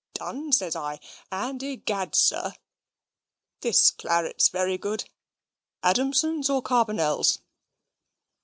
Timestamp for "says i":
0.51-0.99